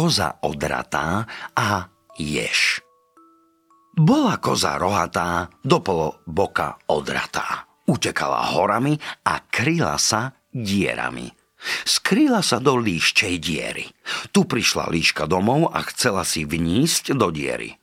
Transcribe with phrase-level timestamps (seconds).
[0.00, 1.84] koza odratá a
[2.16, 2.80] ješ.
[3.92, 7.68] Bola koza rohatá, dopolo boka odratá.
[7.84, 8.96] Utekala horami
[9.28, 11.28] a kryla sa dierami.
[11.84, 13.92] Skrýla sa do líščej diery.
[14.32, 17.76] Tu prišla líška domov a chcela si vnísť do diery.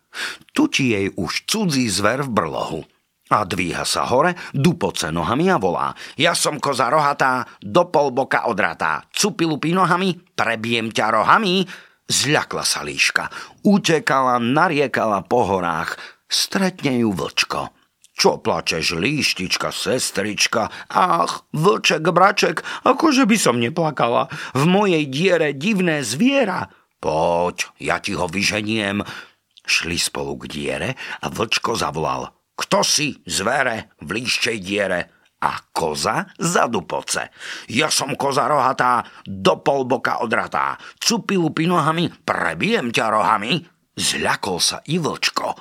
[0.58, 2.82] Tu ti jej už cudzí zver v brlohu.
[3.30, 5.94] A dvíha sa hore, dupoce nohami a volá.
[6.18, 9.06] Ja som koza rohatá, do polboka odratá.
[9.14, 11.86] Cupilupy nohami, prebijem ťa rohami.
[12.08, 13.28] Zľakla sa líška.
[13.68, 16.00] Utekala, nariekala po horách.
[16.32, 17.76] Stretne ju vlčko.
[18.18, 20.74] Čo plačeš, líštička, sestrička?
[20.90, 24.26] Ach, vlček, braček, akože by som neplakala.
[24.58, 26.66] V mojej diere divné zviera.
[26.98, 29.06] Poď, ja ti ho vyženiem.
[29.68, 30.90] Šli spolu k diere
[31.22, 32.32] a vlčko zavolal.
[32.58, 35.17] Kto si, zvere, v líščej diere?
[35.42, 37.30] A koza za dupoce.
[37.70, 40.82] Ja som koza rohatá, do polboka odratá.
[40.98, 43.62] Cupilupi nohami, prebijem ťa rohami.
[43.98, 45.58] Zľakol sa i vlčko.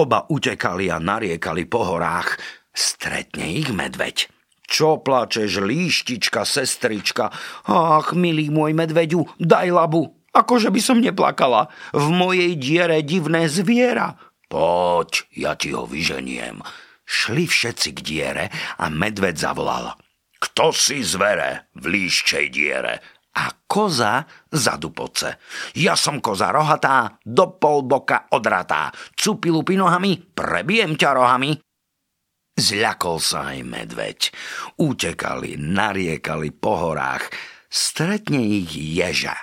[0.00, 2.36] Oba utekali a nariekali po horách.
[2.72, 4.28] Stretne ich medveď.
[4.64, 7.28] Čo plačeš, líštička, sestrička?
[7.68, 10.08] Ach, milý môj medveďu, daj labu.
[10.32, 11.68] Akože by som neplakala.
[11.92, 14.16] V mojej diere divné zviera.
[14.48, 16.64] Poď, ja ti ho vyženiem
[17.04, 18.44] Šli všetci k diere
[18.80, 19.92] a medveď zavolal.
[20.40, 22.94] Kto si zvere v líščej diere?
[23.34, 25.40] A koza za dupoce.
[25.74, 28.94] Ja som koza rohatá, do pol boka odratá.
[29.16, 31.58] Cupilupi nohami, prebijem ťa rohami.
[32.54, 34.18] Zľakol sa aj medveď.
[34.78, 37.26] Utekali, nariekali po horách.
[37.66, 39.34] Stretne ich ježa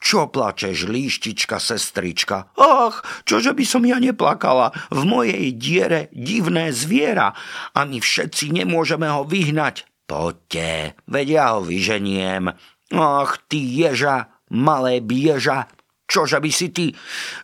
[0.00, 2.52] čo plačeš, líštička, sestrička?
[2.56, 4.72] Ach, čože by som ja neplakala?
[4.92, 7.32] V mojej diere divné zviera
[7.72, 9.88] a my všetci nemôžeme ho vyhnať.
[10.10, 12.50] Poďte, veď ja ho vyženiem.
[12.98, 15.70] Ach, ty ježa, malé bieža,
[16.10, 16.90] čože by si ty?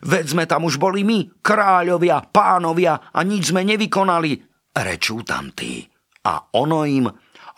[0.03, 4.31] Veď sme tam už boli my, kráľovia, pánovia a nič sme nevykonali.
[4.75, 5.87] Rečú tam tí.
[6.27, 7.07] A ono im,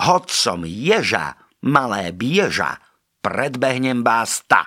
[0.05, 1.33] hoď som ježa,
[1.65, 2.77] malé bieža,
[3.23, 4.65] predbehnem vás ta.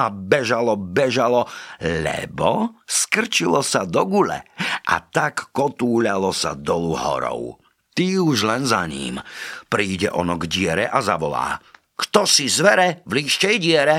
[0.00, 1.44] A bežalo, bežalo,
[1.80, 4.40] lebo skrčilo sa do gule
[4.88, 7.60] a tak kotúľalo sa dolu horou.
[7.92, 9.20] Ty už len za ním.
[9.68, 11.60] Príde ono k diere a zavolá.
[12.00, 13.96] Kto si zvere v líštej diere?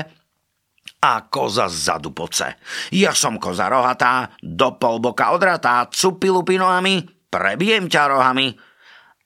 [1.02, 2.58] A koza zadu poce.
[2.90, 8.54] Ja som koza rohatá, do polboka odratá, cupilupi nohami, prebijem ťa rohami.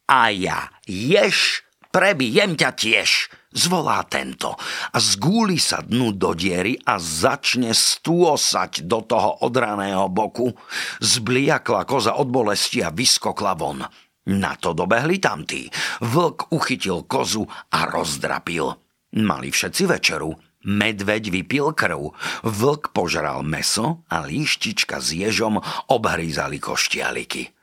[0.09, 1.66] A ja ješ,
[1.97, 3.09] prebijem ťa tiež
[3.57, 4.53] zvolá tento
[4.93, 10.53] a zgúli sa dnu do diery a začne stôsať do toho odraného boku.
[11.01, 13.81] Zbliakla koza od bolesti a vyskokla von.
[14.29, 15.73] Na to dobehli tamtí.
[16.05, 18.77] Vlk uchytil kozu a rozdrapil.
[19.17, 20.37] Mali všetci večeru.
[20.67, 22.11] Medveď vypil krv,
[22.43, 27.55] vlk požral meso a líštička s ježom obhrízali koštialiky.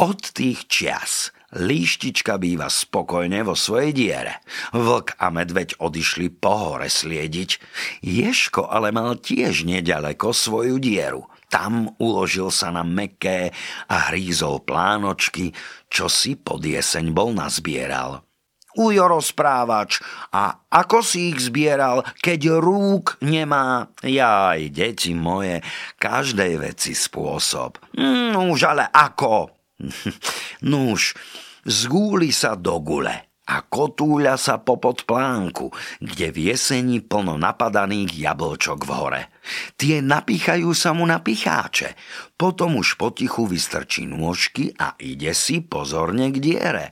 [0.00, 4.44] Od tých čias Líštička býva spokojne vo svojej diere.
[4.76, 7.50] Vlk a medveď odišli po hore sliediť.
[8.04, 11.24] Ješko ale mal tiež nedaleko svoju dieru.
[11.48, 13.56] Tam uložil sa na meké
[13.88, 15.56] a hrízol plánočky,
[15.88, 18.28] čo si pod jeseň bol nazbieral.
[18.76, 23.88] Ujo rozprávač, a ako si ich zbieral, keď rúk nemá?
[24.04, 25.64] Jaj, deti moje,
[25.96, 27.80] každej veci spôsob.
[27.96, 29.57] Mm, už ale ako?
[30.70, 31.14] Nuž,
[31.62, 35.72] zgúli sa do gule a kotúľa sa popod plánku,
[36.04, 39.22] kde v jeseni plno napadaných jablčok v hore.
[39.80, 41.96] Tie napíchajú sa mu na picháče,
[42.36, 46.86] potom už potichu vystrčí nôžky a ide si pozorne k diere.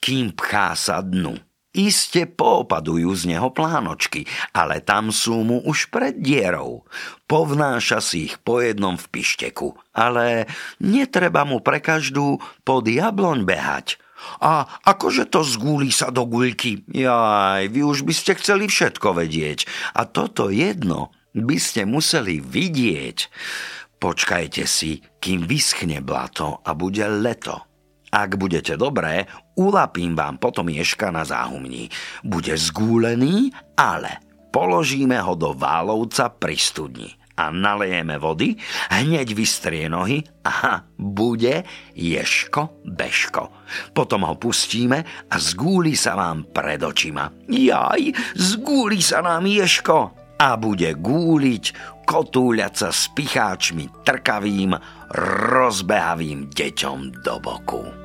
[0.00, 1.36] Kým pchá sa dnu,
[1.72, 6.84] Iste poopadujú z neho plánočky, ale tam sú mu už pred dierou.
[7.24, 10.44] Povnáša si ich po jednom v pišteku, ale
[10.84, 13.96] netreba mu pre každú pod jabloň behať.
[14.44, 16.84] A akože to zgúli sa do guľky?
[16.92, 19.64] Jaj, vy už by ste chceli všetko vedieť.
[19.96, 23.18] A toto jedno by ste museli vidieť.
[23.96, 27.71] Počkajte si, kým vyschne blato a bude leto.
[28.12, 29.24] Ak budete dobré,
[29.56, 31.88] ulapím vám potom ješka na záhumní.
[32.20, 34.20] Bude zgúlený, ale
[34.52, 37.08] položíme ho do válovca pri studni
[37.40, 38.52] a nalejeme vody,
[38.92, 41.64] hneď vystrie nohy a bude
[41.96, 43.48] ješko bežko.
[43.96, 45.00] Potom ho pustíme
[45.32, 47.32] a zgúli sa vám pred očima.
[47.48, 51.64] Jaj, zgúli sa nám ješko a bude gúliť,
[52.04, 54.76] kotúľať sa s picháčmi trkavým,
[55.48, 58.01] rozbehavým deťom do boku.